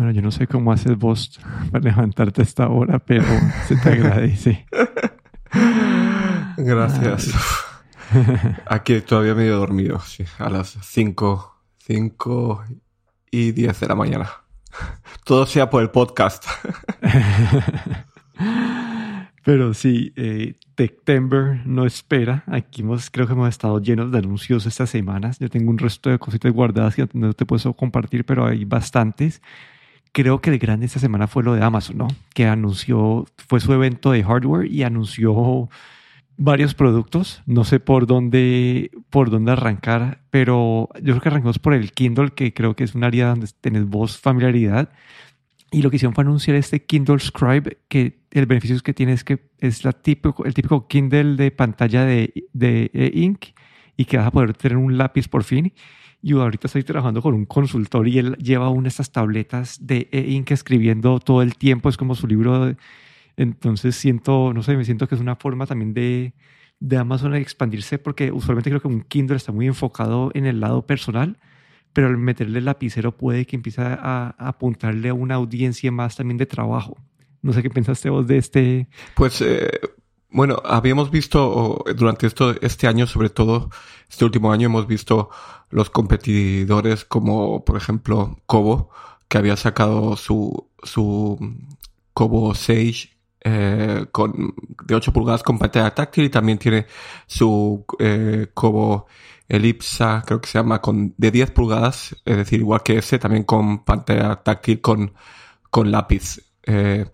[0.00, 1.38] Bueno, yo no sé cómo haces vos
[1.70, 3.22] para levantarte a esta hora, pero
[3.68, 4.64] se te agradece.
[6.56, 7.34] Gracias.
[8.64, 12.64] Aquí todavía medio dormido, sí, a las 5, 5
[13.30, 14.30] y 10 de la mañana.
[15.22, 16.46] Todo sea por el podcast.
[19.44, 22.44] Pero sí, eh, Techtember no espera.
[22.46, 25.38] Aquí hemos, creo que hemos estado llenos de anuncios estas semanas.
[25.38, 29.42] Yo tengo un resto de cositas guardadas que no te puedo compartir, pero hay bastantes.
[30.12, 32.08] Creo que el grande esta semana fue lo de Amazon, ¿no?
[32.34, 35.68] Que anunció, fue su evento de hardware y anunció
[36.36, 37.42] varios productos.
[37.46, 42.30] No sé por dónde, por dónde arrancar, pero yo creo que arrancamos por el Kindle,
[42.30, 44.90] que creo que es un área donde tenés vos familiaridad.
[45.70, 49.22] Y lo que hicieron fue anunciar este Kindle Scribe, que el beneficio que tiene es
[49.22, 53.46] que es el típico Kindle de pantalla de, de e-ink
[53.96, 55.72] y que vas a poder tener un lápiz por fin.
[56.22, 60.08] Y ahorita estoy trabajando con un consultor y él lleva una de estas tabletas de
[60.12, 62.74] e-ink escribiendo todo el tiempo, es como su libro.
[63.36, 66.34] entonces siento, no sé, me siento que es una forma también de,
[66.78, 70.86] de Amazon expandirse porque usualmente creo que un Kindle está muy enfocado en el lado
[70.86, 71.38] personal
[71.92, 76.38] pero al meterle el lapicero puede que empiece a, apuntarle a una audiencia más también
[76.38, 76.96] de trabajo.
[77.42, 78.88] No sé qué pensaste vos de este.
[79.14, 79.70] Pues, eh,
[80.32, 83.70] bueno, habíamos visto durante esto, este año, sobre todo
[84.08, 85.30] este último año, hemos visto
[85.70, 88.90] los competidores como, por ejemplo, Kobo,
[89.28, 91.38] que había sacado su, su
[92.12, 93.10] Kobo Sage
[93.42, 96.86] eh, con, de 8 pulgadas con pantalla táctil y también tiene
[97.26, 99.06] su eh, Kobo
[99.48, 103.44] Elipsa, creo que se llama, con, de 10 pulgadas, es decir, igual que ese, también
[103.44, 105.12] con pantalla táctil con,
[105.70, 106.40] con lápiz.
[106.64, 107.06] Eh,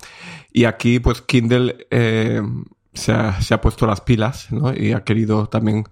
[0.52, 2.42] y aquí, pues, Kindle eh,
[2.96, 4.74] se, ha, se, ha, puesto las pilas, ¿no?
[4.74, 5.84] Y ha querido también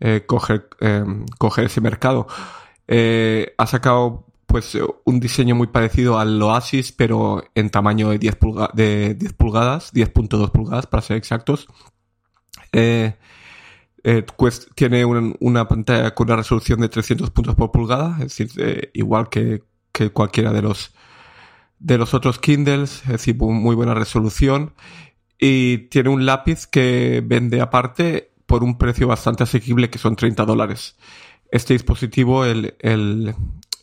[0.00, 1.04] eh, coger, eh,
[1.38, 2.28] coger ese mercado.
[2.86, 8.36] Eh, ha sacado, pues, un diseño muy parecido al Oasis, pero en tamaño de 10,
[8.36, 11.66] pulga de 10 pulgadas, 10.2 pulgadas, para ser exactos.
[14.36, 19.28] Pues, tiene una pantalla con una resolución de 300 puntos por pulgada, es decir, igual
[19.28, 19.62] que,
[19.92, 20.94] que, cualquiera de los,
[21.78, 24.72] de los otros Kindles, es decir, muy buena resolución.
[25.38, 30.44] Y tiene un lápiz que vende aparte por un precio bastante asequible, que son 30
[30.44, 30.96] dólares.
[31.50, 33.34] Este dispositivo, el, el,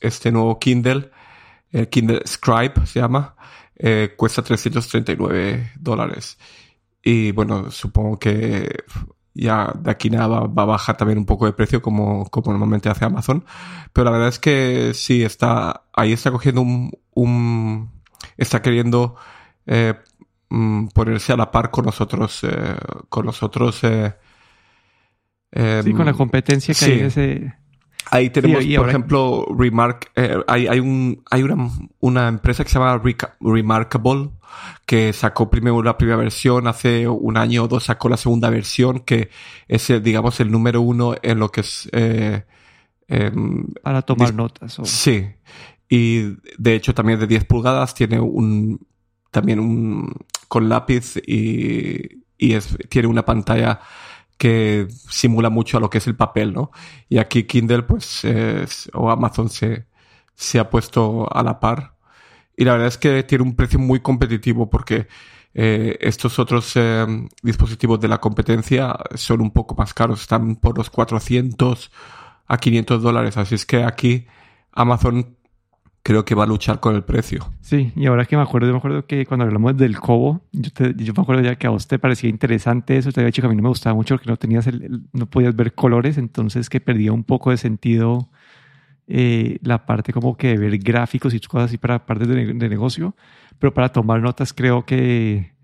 [0.01, 1.11] este nuevo Kindle,
[1.71, 3.35] el Kindle Scribe se llama,
[3.75, 6.38] eh, cuesta 339 dólares.
[7.03, 8.83] Y bueno, supongo que
[9.35, 12.89] ya de aquí nada va, a bajar también un poco de precio como, como normalmente
[12.89, 13.45] hace Amazon.
[13.93, 17.91] Pero la verdad es que sí, está, ahí está cogiendo un, un
[18.37, 19.16] está queriendo
[19.67, 19.95] eh,
[20.50, 22.75] mm, ponerse a la par con nosotros, eh,
[23.09, 23.79] con nosotros.
[23.83, 24.13] Eh,
[25.83, 27.53] sí, con la em, competencia que hay en ese
[28.11, 31.69] Ahí tenemos, por ejemplo, Remark, eh, hay, hay, un, hay una,
[32.00, 33.01] una empresa que se llama
[33.39, 34.29] Remarkable
[34.85, 39.00] que sacó primero la primera versión, hace un año o dos sacó la segunda versión,
[39.00, 39.29] que
[39.67, 41.89] es, digamos, el número uno en lo que es...
[41.91, 42.44] Eh,
[43.84, 44.79] Para tomar notas.
[44.84, 45.25] Sí.
[45.89, 48.85] Y de hecho también de 10 pulgadas tiene un...
[49.31, 50.13] También un...
[50.55, 53.81] con lápiz y, y es, tiene una pantalla
[54.38, 56.71] que simula mucho a lo que es el papel, ¿no?
[57.09, 58.21] Y aquí Kindle, pues,
[58.93, 59.85] o Amazon se,
[60.33, 61.97] se ha puesto a la par.
[62.55, 65.09] Y la verdad es que tiene un precio muy competitivo porque
[65.53, 67.05] eh, estos otros eh,
[67.43, 71.91] dispositivos de la competencia son un poco más caros, están por los 400
[72.47, 73.35] a 500 dólares.
[73.35, 74.25] Así es que aquí
[74.72, 75.34] Amazon
[76.05, 77.51] creo que va a luchar con el precio.
[77.61, 81.13] Sí, y ahora que me acuerdo, me acuerdo que cuando hablamos del Cobo, yo, yo
[81.17, 83.49] me acuerdo ya que a vos te parecía interesante eso, te había dicho que a
[83.49, 86.79] mí no me gustaba mucho porque no tenías el, no podías ver colores, entonces que
[86.79, 88.29] perdía un poco de sentido
[89.07, 92.69] eh, la parte como que de ver gráficos y cosas así para partes de, de
[92.69, 93.16] negocio,
[93.57, 95.55] pero para tomar notas creo que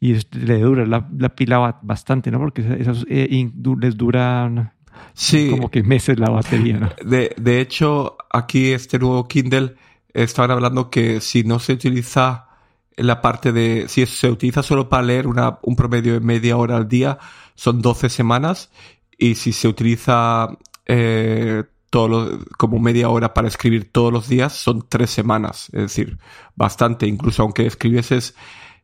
[0.00, 2.38] y le dura la, la pila bastante, ¿no?
[2.38, 3.50] Porque esas eh,
[3.80, 4.70] les duran
[5.14, 5.50] Sí.
[5.50, 6.90] Como que meses la batería, ¿no?
[7.04, 9.74] De, de hecho, aquí este nuevo Kindle
[10.12, 12.48] estaban hablando que si no se utiliza
[12.96, 16.76] la parte de, si se utiliza solo para leer una, un promedio de media hora
[16.76, 17.18] al día,
[17.54, 18.70] son 12 semanas.
[19.16, 20.48] Y si se utiliza
[20.86, 25.66] eh, todo como media hora para escribir todos los días, son 3 semanas.
[25.72, 26.18] Es decir,
[26.56, 27.06] bastante.
[27.06, 28.34] Incluso aunque escribieses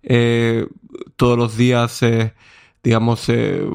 [0.02, 0.66] eh,
[1.16, 2.34] todos los días, eh,
[2.82, 3.68] digamos, eh,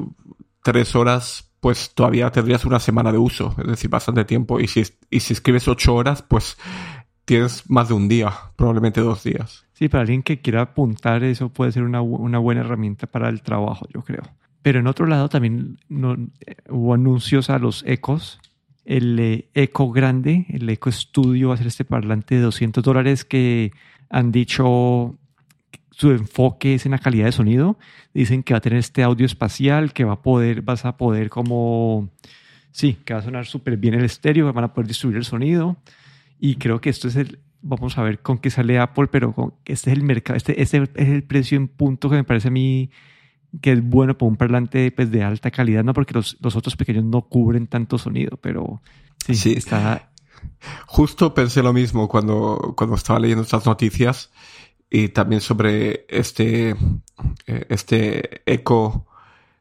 [0.62, 4.60] 3 horas pues todavía tendrías una semana de uso, es decir, bastante tiempo.
[4.60, 6.56] Y si, y si escribes ocho horas, pues
[7.24, 9.66] tienes más de un día, probablemente dos días.
[9.74, 13.42] Sí, para alguien que quiera apuntar, eso puede ser una, una buena herramienta para el
[13.42, 14.22] trabajo, yo creo.
[14.62, 16.16] Pero en otro lado también no,
[16.68, 18.40] hubo anuncios a los ecos
[18.84, 23.24] el eh, Eco Grande, el Eco Studio va a ser este parlante de 200 dólares
[23.24, 23.72] que
[24.08, 25.16] han dicho
[26.00, 27.78] su enfoque es en la calidad de sonido.
[28.14, 31.28] Dicen que va a tener este audio espacial, que va a poder, vas a poder
[31.28, 32.08] como,
[32.72, 35.76] sí, que va a sonar súper bien el estéreo, van a poder distribuir el sonido.
[36.38, 39.52] Y creo que esto es el, vamos a ver con qué sale Apple, pero con,
[39.66, 42.50] este es el mercado, este, este es el precio en punto que me parece a
[42.50, 42.88] mí
[43.60, 46.76] que es bueno para un parlante pues, de alta calidad, no porque los, los otros
[46.76, 48.80] pequeños no cubren tanto sonido, pero
[49.26, 49.52] sí, sí.
[49.52, 50.08] está...
[50.86, 54.30] Justo pensé lo mismo cuando, cuando estaba leyendo estas noticias
[54.90, 56.70] y también sobre este,
[57.46, 59.06] eh, este eco,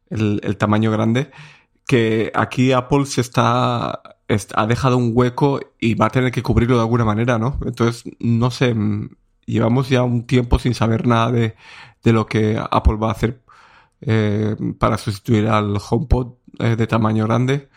[0.09, 1.31] el, el, tamaño grande,
[1.87, 4.01] que aquí Apple se está,
[4.55, 7.59] ha dejado un hueco y va a tener que cubrirlo de alguna manera, ¿no?
[7.65, 9.09] Entonces, no sé, mm,
[9.45, 11.55] llevamos ya un tiempo sin saber nada de,
[12.03, 13.41] de lo que Apple va a hacer
[14.01, 17.69] eh, para sustituir al HomePod eh, de tamaño grande.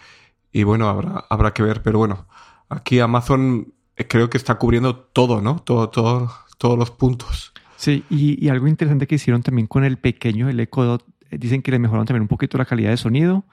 [0.53, 2.27] Y bueno, habrá, habrá que ver, pero bueno,
[2.69, 3.75] aquí Amazon
[4.09, 5.61] creo que está cubriendo todo, ¿no?
[5.61, 7.53] Todo, todo, todos los puntos.
[7.75, 11.61] Sí, y, algo interesante que hicieron también con el pequeño, el Echo Dot, eh, dicen
[11.61, 13.44] que le mejoraron también un poquito la calidad de sonido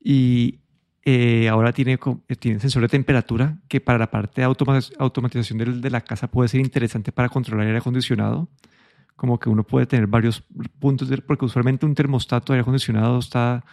[0.00, 0.60] y
[1.04, 1.98] eh, ahora tiene,
[2.28, 6.28] eh, tiene sensor de temperatura que para la parte de automatización de, de la casa
[6.28, 8.48] puede ser interesante para controlar el aire acondicionado.
[9.16, 10.44] Como que uno puede tener varios
[10.78, 13.64] puntos, de, porque usualmente un termostato de aire acondicionado está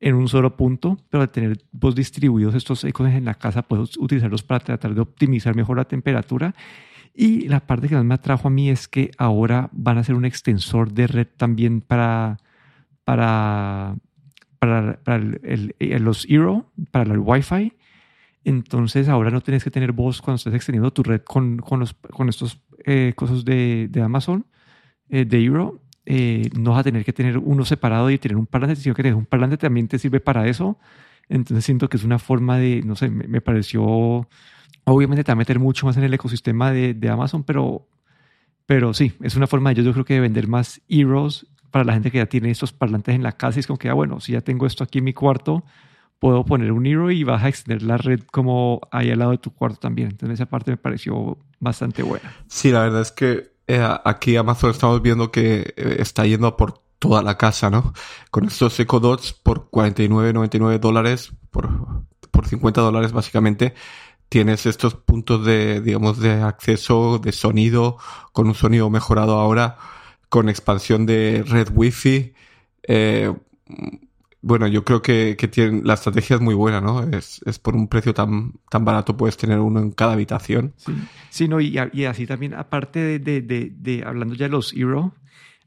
[0.00, 3.98] en un solo punto, pero al tener vos distribuidos estos ecos en la casa, puedes
[3.98, 6.54] utilizarlos para tratar de optimizar mejor la temperatura
[7.14, 10.14] y la parte que más me atrajo a mí es que ahora van a hacer
[10.14, 12.38] un extensor de red también para,
[13.04, 13.96] para,
[14.58, 14.98] para,
[15.42, 17.72] el, los Eero, para el Wi-Fi.
[18.44, 21.94] Entonces ahora no tienes que tener voz cuando estés extendiendo tu red con, con, los,
[21.94, 24.46] con estos eh, cosas de, de Amazon,
[25.08, 25.80] eh, de Eero.
[26.06, 29.02] Eh, no vas a tener que tener uno separado y tener un parlante, sino que
[29.02, 30.78] tener un parlante también te sirve para eso.
[31.28, 34.26] Entonces siento que es una forma de, no sé, me, pareció
[34.84, 37.86] Obviamente te va a meter mucho más en el ecosistema de, Amazon, pero,
[38.64, 41.92] pero sí, es una forma de yo creo que de vender más Heroes para la
[41.92, 43.58] gente que ya tiene estos parlantes en la casa.
[43.58, 45.62] Y es como que, ah, bueno, si ya tengo esto aquí en mi cuarto,
[46.18, 49.38] puedo poner un Hero y vas a extender la red como ahí al lado de
[49.38, 50.08] tu cuarto también.
[50.08, 52.32] Entonces esa parte me pareció bastante buena.
[52.46, 56.82] Sí, la verdad es que eh, aquí Amazon estamos viendo que eh, está yendo por
[56.98, 57.92] toda la casa, ¿no?
[58.30, 61.68] Con estos Echo Dots por 49,99 dólares, por,
[62.30, 63.74] por 50 dólares básicamente,
[64.28, 67.98] tienes estos puntos de, digamos, de acceso de sonido,
[68.32, 69.76] con un sonido mejorado ahora,
[70.28, 72.34] con expansión de red wifi.
[72.82, 73.32] Eh,
[74.40, 77.02] bueno, yo creo que, que la estrategia es muy buena, ¿no?
[77.02, 80.74] Es, es, por un precio tan, tan barato, puedes tener uno en cada habitación.
[80.76, 80.92] Sí,
[81.30, 85.14] sí no, y, y así también, aparte de, de, de, hablando ya de los Euro,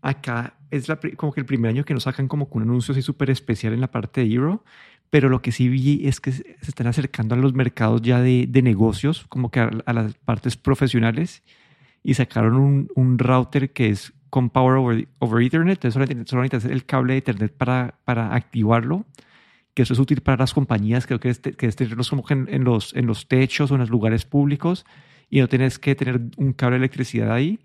[0.01, 0.88] acá es
[1.18, 3.81] como que el primer año que nos sacan como un anuncio así súper especial en
[3.81, 4.63] la parte de Euro,
[5.09, 8.48] pero lo que sí vi es que se están acercando a los mercados ya de,
[8.48, 11.44] de negocios, como que a, las partes profesionales,
[12.03, 16.71] y sacaron un, un, router que es con Power over, over Ethernet, entonces solamente hacer
[16.71, 19.06] el cable de Ethernet para, para activarlo,
[19.74, 22.63] que eso es útil para las compañías, creo que es, que es tenerlos como en,
[22.63, 24.86] los, en los techos o en los lugares públicos,
[25.30, 27.59] y no tienes que tener un cable de electricidad ahí.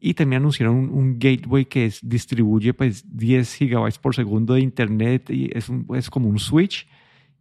[0.00, 5.30] Y también anunciaron un, gateway que es, distribuye pues 10 gigabytes por segundo de internet
[5.30, 6.86] y es, un, es como un switch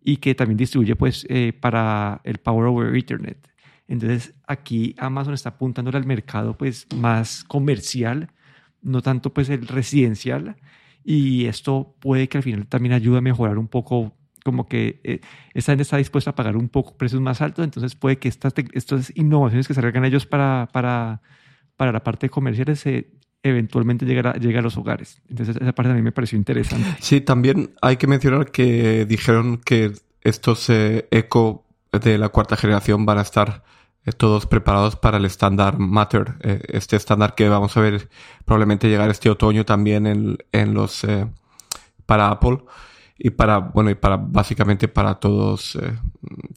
[0.04, 3.38] y que también distribuye pues eh, para el Power over Ethernet.
[3.88, 8.32] Entonces aquí Amazon está apuntando al mercado pues más comercial,
[8.82, 10.56] no tanto pues el residencial
[11.04, 15.20] y esto puede que al final también ayude a mejorar un poco como que eh,
[15.54, 18.54] esta gente está dispuesta a pagar un poco precios más altos, entonces puede que estas,
[18.72, 21.22] estas innovaciones que salgan ellos para, para
[21.78, 23.12] para la parte comercial se
[23.44, 25.22] eventualmente llegará, llega a los hogares.
[25.30, 26.98] Entonces esa parte también me pareció interesante.
[27.00, 33.06] Sí, también hay que mencionar que dijeron que estos eh, Eco de la cuarta generación
[33.06, 33.64] van a estar
[34.06, 38.10] eh, todos preparados para el estándar Matter, eh, este estándar que vamos a ver
[38.44, 41.06] probablemente llegar este otoño también en, en los
[42.06, 42.60] para Apple
[43.18, 45.78] y para bueno y para básicamente para todos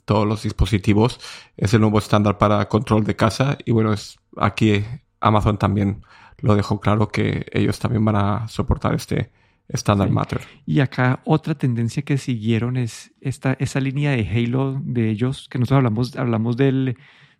[0.04, 1.18] todos los dispositivos
[1.56, 4.84] es el nuevo estándar para control de casa y bueno es aquí
[5.20, 6.02] Amazon también
[6.38, 9.30] lo dejó claro que ellos también van a soportar este
[9.68, 10.40] estándar Matter.
[10.66, 15.58] Y acá otra tendencia que siguieron es esta, esa línea de Halo de ellos, que
[15.58, 16.96] nosotros hablamos, hablamos del,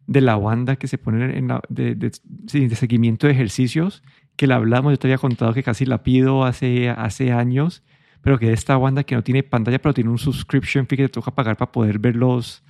[0.07, 4.03] de la banda que se pone en la, de, de, seguimiento de ejercicios,
[4.37, 7.83] que la hablamos, yo te había contado que casi la pido hace, hace años,
[8.23, 11.09] pero que esta banda que no tiene pantalla, pero tiene un subscription fee que te
[11.09, 12.63] toca pagar para poder ver los,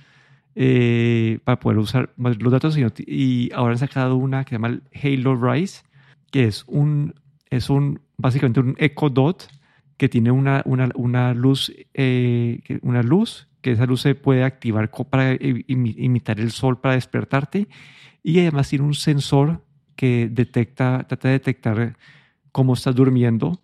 [0.55, 5.35] eh, para poder usar los datos y ahora han sacado una que se llama Halo
[5.35, 5.83] Rise,
[6.31, 7.15] que es un,
[7.49, 9.47] es un básicamente un Echo Dot
[9.97, 14.89] que tiene una, una, una luz, eh, una luz que esa luz se puede activar
[15.09, 17.67] para imitar el sol para despertarte
[18.23, 19.63] y además tiene un sensor
[19.95, 21.97] que detecta, trata de detectar
[22.51, 23.61] cómo estás durmiendo.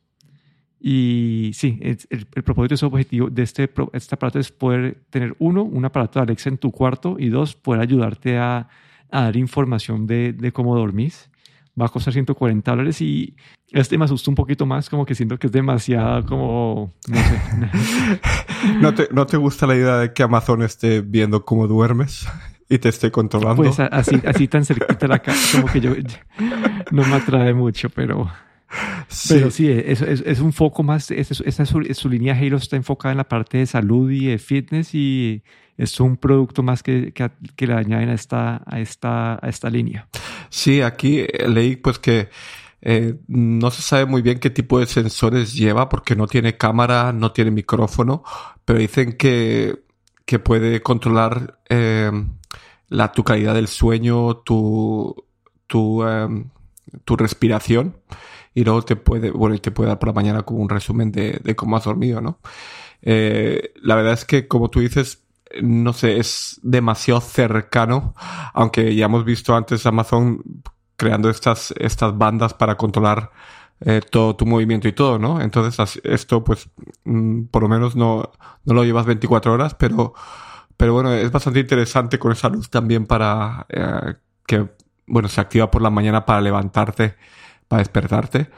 [0.90, 1.98] Y sí, el,
[2.46, 6.24] propósito de ese objetivo de este, este aparato es poder tener uno, un aparato de
[6.24, 8.70] Alexa en tu cuarto y dos, poder ayudarte a,
[9.12, 11.30] a dar información de, de cómo dormís
[11.80, 13.36] va a costar 140 dólares y
[13.72, 17.42] este me asusta un poquito más, como que siento que es demasiado como, no sé.
[18.82, 22.30] ¿No, te, ¿No te gusta la idea de que Amazon esté viendo cómo duermes
[22.70, 23.62] y te esté controlando?
[23.62, 25.92] Pues así, así tan cerquita la casa, como que yo,
[26.92, 28.32] no me atrae mucho, pero...
[29.08, 29.36] Sí.
[29.36, 33.18] Pero sí, es, es, un foco más, es, su, su, línea Halo está enfocada en
[33.18, 35.42] la parte de salud y de fitness y
[35.78, 39.70] es un producto más que, que, que le añaden a esta, a, esta, a esta
[39.70, 40.08] línea.
[40.50, 42.30] Sí, aquí leí pues que
[42.82, 47.14] eh, no se sabe muy bien qué tipo de sensores lleva porque no tiene cámara,
[47.14, 48.24] no tiene micrófono,
[48.66, 49.84] pero dicen que,
[50.26, 52.12] que puede controlar eh,
[52.90, 55.16] la, tu calidad del sueño, tu,
[55.68, 56.50] tu, em,
[57.04, 57.98] tu respiración
[58.58, 61.40] y luego te puede, bueno, te puede dar por la mañana como un resumen de,
[61.44, 62.40] de cómo has dormido, ¿no?
[63.04, 65.24] Eh, la verdad es que, como tú dices,
[65.62, 68.16] no sé, es demasiado cercano,
[68.56, 70.42] aunque ya hemos visto antes Amazon
[70.96, 73.30] creando estas, estas bandas para controlar
[73.82, 75.40] eh, todo tu movimiento y todo, ¿no?
[75.40, 76.68] Entonces esto pues
[77.04, 78.32] mm, por lo menos no,
[78.66, 80.16] no lo llevas 24 horas, pero,
[80.76, 84.16] pero bueno, es bastante interesante con esa luz también para eh,
[84.48, 84.68] que,
[85.06, 87.18] bueno, se activa por la mañana para levantarte,
[87.68, 88.50] para despertarte.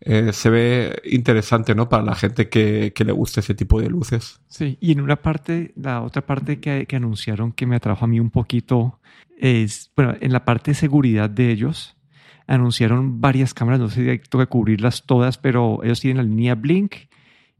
[0.00, 1.88] Eh, se ve interesante, ¿no?
[1.88, 4.40] Para la gente que, que, le gusta ese tipo de luces.
[4.48, 8.08] Sí, y en una parte, la otra parte que, que, anunciaron que me atrajo a
[8.08, 9.00] mí un poquito
[9.38, 11.96] es, bueno, en la parte de seguridad de ellos,
[12.46, 16.94] anunciaron varias cámaras, no sé si que cubrirlas todas, pero ellos tienen la línea Blink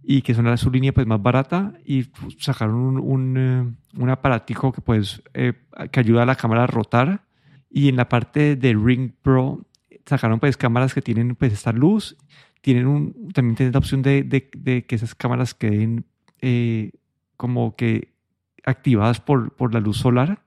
[0.03, 2.07] y que son su línea pues más barata y
[2.39, 5.55] sacaron un, un, eh, un aparatico que pues eh,
[5.91, 7.25] que ayuda a la cámara a rotar
[7.71, 9.65] y en la parte de Ring Pro
[10.07, 12.17] sacaron pues cámaras que tienen pues esta luz
[12.61, 16.07] tienen también tienen la opción de, de, que esas cámaras queden
[16.41, 16.93] eh,
[17.37, 18.15] como que
[18.65, 20.43] activadas por, por la luz solar,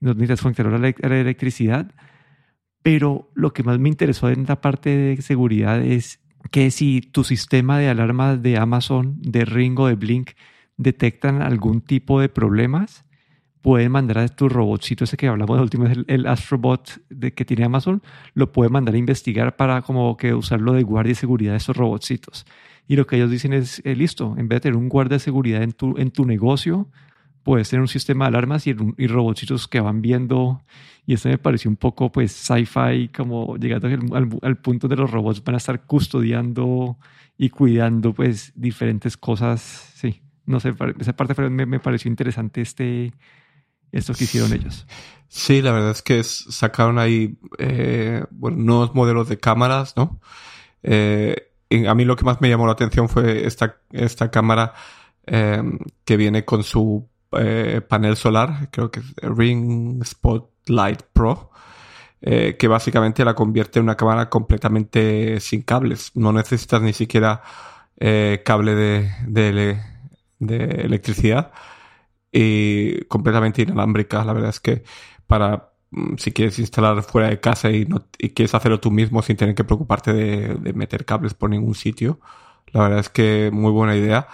[0.00, 1.92] no necesitas conectar a la, electricidad,
[2.82, 6.20] pero lo que más me interesó en la parte de seguridad es
[6.50, 10.30] que si tu sistema de alarmas de Amazon, de Ring o de Blink
[10.76, 13.04] detectan algún tipo de problemas,
[13.62, 17.44] pueden mandar a tu robotcito ese que hablamos de última el, el, Astrobot de, que
[17.44, 18.02] tiene Amazon,
[18.34, 21.76] lo puede mandar a investigar para como que usarlo de guardia y seguridad de esos
[21.76, 22.44] robotcitos.
[22.88, 25.20] Y lo que ellos dicen es, eh, listo, en vez de tener un guardia de
[25.20, 26.88] seguridad en tu, en tu negocio,
[27.44, 29.06] puedes tener un sistema de alarmas y, y
[29.70, 30.60] que van viendo.
[31.06, 35.10] Y esto me pareció un poco pues sci-fi, como llegando al, al, punto de los
[35.10, 36.98] robots van a estar custodiando
[37.38, 39.60] y cuidando pues diferentes cosas.
[39.94, 43.12] Sí, no sé, esa parte me, me pareció interesante este
[43.92, 44.86] esto que hicieron ellos.
[45.28, 50.20] Sí, la verdad es que sacaron ahí eh, nuevos modelos de cámaras, ¿no?
[50.82, 51.48] Eh,
[51.88, 54.74] a mí lo que más me llamó la atención fue esta, esta cámara
[55.24, 61.50] em, que viene con su eh, panel solar, creo que es Ring Spotlight Pro,
[62.20, 66.12] que básicamente la convierte en una cámara completamente sin cables.
[66.14, 67.42] No necesitas ni siquiera
[68.44, 69.80] cable de,
[70.38, 71.52] de electricidad
[72.32, 74.24] y completamente inalámbrica.
[74.24, 74.82] La verdad es que
[75.26, 79.22] para mm, si quieres instalar fuera de casa y, no, y quieres hacerlo tú mismo
[79.22, 82.20] sin tener que preocuparte de, meter cables por ningún sitio,
[82.72, 84.28] la verdad es que muy buena idea.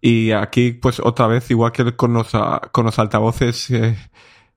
[0.00, 3.96] Y aquí, pues otra vez, igual que con los, ah, con los altavoces eh,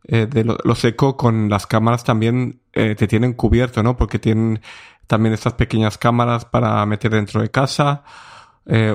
[0.07, 3.97] eh, de los eco, con las cámaras también eh, te tienen cubierto, ¿no?
[3.97, 4.61] Porque tienen
[5.07, 8.03] también estas pequeñas cámaras para meter dentro de casa.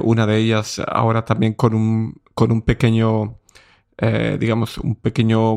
[0.02, 3.37] una de ellas ahora también con un, con un pequeño
[3.98, 5.56] eh, digamos, un pequeño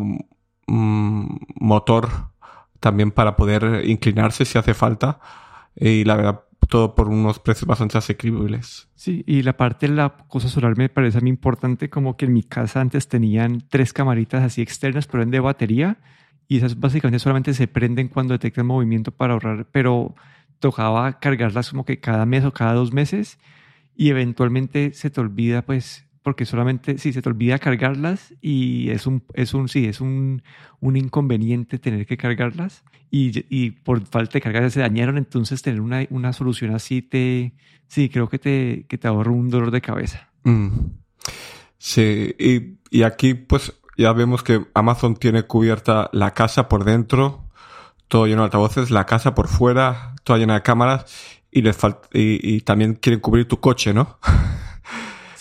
[0.68, 2.10] mm, motor
[2.80, 5.20] también para poder inclinarse si hace falta.
[5.76, 8.90] Y la verdad, todo por unos precios bastante asequibles.
[8.96, 12.26] Sí, y la parte de la cosa solar me parece a mí importante, como que
[12.26, 15.98] en mi casa antes tenían tres camaritas así externas, pero en de batería,
[16.48, 20.16] y esas básicamente solamente se prenden cuando detectan movimiento para ahorrar, pero
[20.60, 23.38] tocaba cargarlas como que cada mes o cada dos meses,
[23.96, 29.08] y eventualmente se te olvida pues porque solamente, sí, se te olvida cargarlas y es
[29.08, 30.44] un, es un, sí, es un,
[30.80, 36.06] un inconveniente tener que cargarlas y, por falta de cargas se dañaron, entonces tener una,
[36.10, 37.54] una solución así te,
[37.88, 40.30] sí, creo que te, que te ahorra un dolor de cabeza.
[40.44, 40.70] Mm.
[41.78, 47.50] Sí, y, y aquí pues ya vemos que Amazon tiene cubierta la casa por dentro,
[48.08, 51.06] todo lleno de altavoces, la casa por fuera, toda llena de cámaras
[51.52, 51.78] y les
[52.14, 54.20] y, y también quieren cubrir tu coche, ¿no?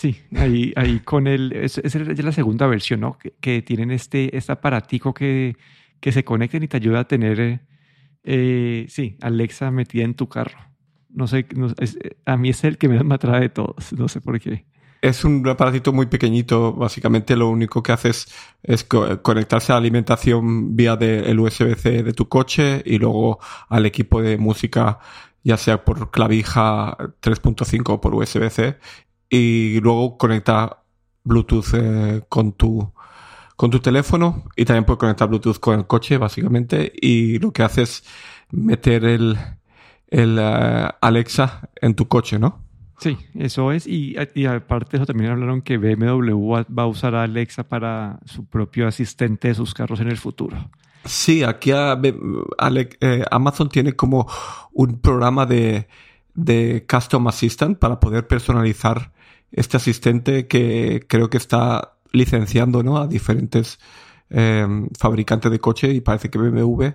[0.01, 3.19] Sí, ahí, ahí con el, esa es la segunda versión, ¿no?
[3.39, 5.55] Que, tienen este, este aparatico que,
[5.99, 7.61] que se conecten y te ayuda a tener,
[8.23, 10.57] eh, sí, Alexa metida en tu carro.
[11.07, 11.45] No sé,
[12.25, 14.65] a mí es el que me atrae de todos, no sé por qué.
[15.03, 20.75] Es un aparatito muy pequeñito, básicamente lo único que haces es conectarse a la alimentación
[20.75, 23.37] vía el USB-C de tu coche y luego
[23.69, 24.97] al equipo de música,
[25.43, 28.79] ya sea por clavija 3.5 o por USB-C,
[29.31, 30.83] y luego conecta
[31.23, 32.91] Bluetooth eh, con tu
[33.55, 37.61] con tu teléfono y también puedes conectar Bluetooth con el coche, básicamente, y lo que
[37.61, 38.03] hace es
[38.49, 39.37] meter el,
[40.07, 42.59] el eh, Alexa en tu coche, ¿no?
[42.97, 43.85] Sí, eso es.
[43.85, 44.15] Y,
[44.47, 48.87] aparte de eso también hablaron que BMW va a usar a Alexa para su propio
[48.87, 50.69] asistente de sus carros en el futuro.
[51.05, 54.27] Sí, aquí eh, Amazon tiene como
[54.71, 55.87] un programa de,
[56.33, 59.11] de Custom Assistant para poder personalizar
[59.51, 62.97] este asistente que creo que está licenciando ¿no?
[62.97, 63.79] a diferentes
[64.29, 64.67] eh,
[64.97, 66.89] fabricantes de coche y parece que BMW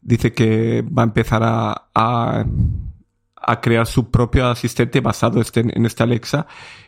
[0.00, 2.46] dice que va a empezar a
[3.42, 6.46] a crear su propio asistente basado este, en este Alexa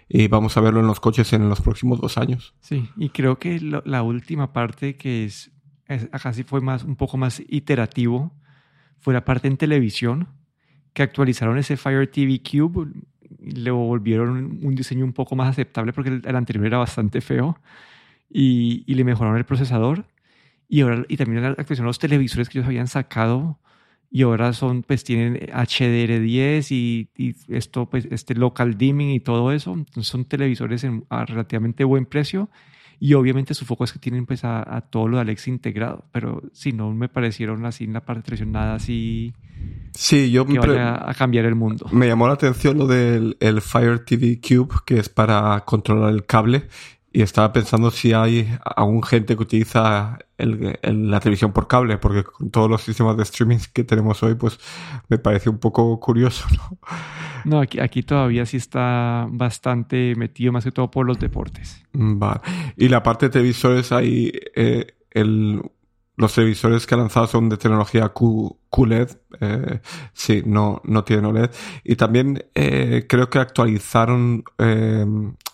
[0.08, 2.54] y vamos a verlo en los coches en los próximos dos años.
[2.60, 5.50] Sí, y creo que la última parte que es,
[6.32, 8.32] sí fue más, un poco más iterativo,
[9.00, 10.28] fue la parte en televisión,
[10.92, 12.92] que actualizaron ese Fire TV Cube,
[13.40, 17.58] le volvieron un diseño un poco más aceptable porque el, anterior era bastante feo
[18.30, 20.06] y, y, le mejoraron el procesador
[20.68, 23.58] y ahora y también actualizaron los televisores que ellos habían sacado
[24.14, 29.50] y ahora son, pues tienen HDR10 y, y, esto, pues este local dimming y todo
[29.50, 29.72] eso.
[29.72, 32.48] Entonces son televisores en, a relativamente buen precio
[33.00, 36.42] y obviamente su foco es que tienen pues a, todo lo de Alexa integrado, pero
[36.52, 39.34] si no me parecieron así en la parte nada así
[39.94, 41.86] sí, yo que vaya a cambiar el mundo.
[41.92, 46.26] Me llamó la atención lo del el Fire TV Cube, que es para controlar el
[46.26, 46.68] cable
[47.14, 52.24] y estaba pensando si hay aún gente que utiliza el, la televisión por cable, porque
[52.24, 54.58] con todos los sistemas de streaming que tenemos hoy, pues
[55.08, 56.78] me parece un poco curioso, ¿no?
[57.44, 61.84] No, aquí, aquí todavía sí está bastante metido, más que todo por los deportes.
[61.92, 62.40] Vale.
[62.76, 65.62] Y la parte de televisores, hay eh, el,
[66.16, 69.10] los televisores que ha lanzado son de tecnología QLED.
[69.40, 69.80] Eh,
[70.12, 71.50] sí, no, no tienen OLED.
[71.82, 75.04] Y también eh, creo que actualizaron eh,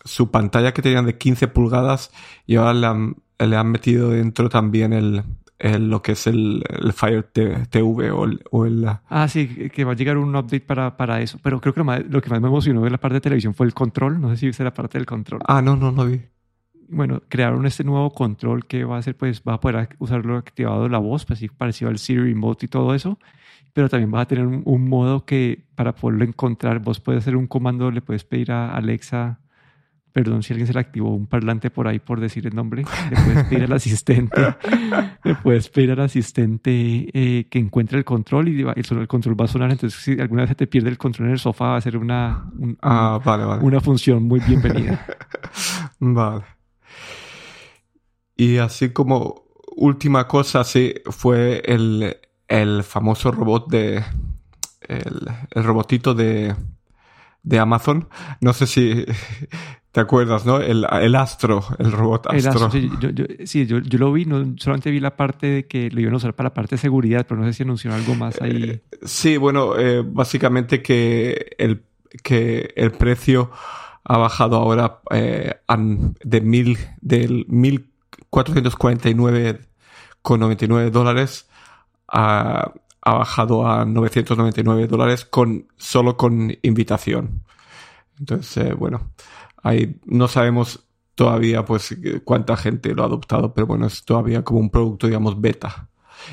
[0.04, 2.10] su pantalla que tenían de 15 pulgadas
[2.46, 5.24] y ahora le han, le han metido dentro también el,
[5.62, 6.62] lo que es el,
[6.94, 10.96] Fire TV o el, o el, Ah, sí, que va a llegar un update para,
[10.96, 11.38] para eso.
[11.42, 13.74] Pero creo que lo, que más me emocionó de la parte de televisión fue el
[13.74, 14.20] control.
[14.20, 15.40] No sé si viste la parte del control.
[15.46, 16.20] Ah, no, no, no vi
[16.90, 20.88] bueno, crearon este nuevo control que va a ser, pues, va a poder usarlo activado
[20.88, 23.18] la voz, pues, parecido al Siri Remote y todo eso,
[23.72, 27.46] pero también va a tener un, modo que para poderlo encontrar, vos puedes hacer un
[27.46, 29.40] comando, le puedes pedir a Alexa,
[30.12, 33.16] perdón si alguien se le activó un parlante por ahí por decir el nombre, le
[33.16, 34.54] puedes pedir al asistente,
[35.24, 36.70] le puedes pedir al asistente
[37.12, 40.50] eh, que encuentre el control y el, control va a sonar, entonces si alguna vez
[40.50, 42.50] se te pierde el control en el sofá va a ser una,
[42.82, 45.06] ah, una función muy bienvenida.
[46.00, 46.44] vale.
[48.36, 49.44] Y así como
[49.76, 52.16] última cosa, sí, fue el,
[52.48, 54.02] el famoso robot de.
[54.88, 56.54] El, el robotito de,
[57.42, 58.08] de Amazon.
[58.40, 59.04] No sé si
[59.92, 60.60] te acuerdas, ¿no?
[60.60, 62.70] El, el Astro, el robot Astro.
[62.70, 65.90] sí, yo, yo, sí yo, yo, lo vi, no, solamente vi la parte de que
[65.90, 68.14] lo iban a usar para la parte de seguridad, pero no sé si anunció algo
[68.14, 68.62] más ahí.
[68.62, 71.82] Eh, sí, bueno, eh, básicamente que el,
[72.22, 73.50] que el precio
[74.04, 75.56] ha bajado ahora eh,
[76.22, 77.90] de mil, del mil
[78.30, 81.48] 449,99 dólares
[82.06, 82.72] ha,
[83.02, 87.42] ha, bajado a 999 dólares con, solo con invitación.
[88.20, 89.10] Entonces, eh, bueno,
[90.06, 94.70] no sabemos todavía pues cuánta gente lo ha adoptado, pero bueno, es todavía como un
[94.70, 95.90] producto, digamos, beta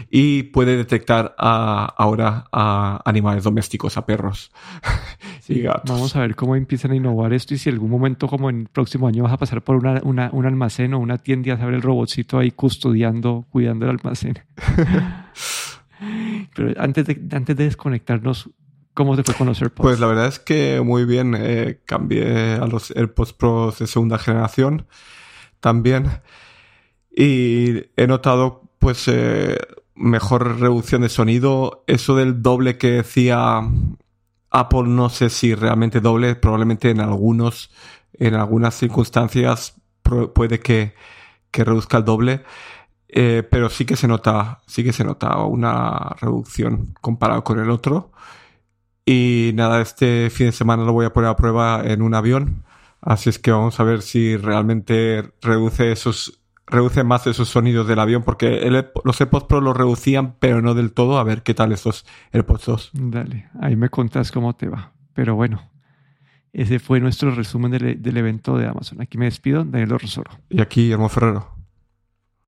[0.10, 4.52] y puede detectar ahora a animales domésticos, a perros
[5.48, 5.90] y gatos.
[5.90, 8.62] Vamos a ver cómo empiezan a innovar esto y si en algún momento, como en
[8.62, 11.62] el próximo año, vas a pasar por una, un almacén o una tienda y vas
[11.62, 14.40] a ver el robotcito ahí custodiando, cuidando el almacén.
[16.56, 18.50] Pero antes de, antes de desconectarnos,
[18.98, 19.84] ¿Cómo fue con los AirPods?
[19.84, 21.36] Pues la verdad es que muy bien.
[21.38, 24.88] Eh, cambié a los AirPods Pro de segunda generación
[25.60, 26.22] también.
[27.16, 29.56] Y he notado pues eh,
[29.94, 31.84] mejor reducción de sonido.
[31.86, 33.62] Eso del doble que decía
[34.50, 37.70] Apple, no sé si realmente doble, probablemente en algunos,
[38.14, 39.76] en algunas circunstancias
[40.34, 40.96] puede que,
[41.52, 42.44] que, reduzca el doble.
[43.10, 47.70] Eh, pero sí que se nota, sí que se nota una reducción comparado con el
[47.70, 48.12] otro.
[49.08, 52.64] Y nada, este fin de semana lo voy a poner a prueba en un avión
[53.02, 58.00] Así es que vamos a ver si realmente reduce esos reduce más esos sonidos del
[58.00, 58.70] avión porque
[59.06, 61.18] los AirPods Pro los reducían pero no del todo.
[61.18, 62.92] A ver qué tal estos AirPods 2.
[62.94, 64.92] Dale, ahí me contás cómo te va.
[65.14, 65.72] Pero bueno,
[66.52, 69.02] ese fue nuestro resumen del, del evento de Amazon.
[69.02, 70.32] Aquí me despido, Daniel Rosoro.
[70.50, 71.57] Y aquí, Hermo Ferrero.